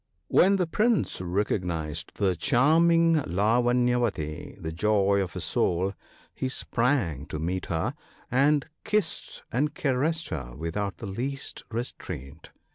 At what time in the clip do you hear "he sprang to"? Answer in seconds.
6.33-7.37